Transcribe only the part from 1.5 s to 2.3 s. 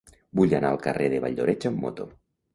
amb moto.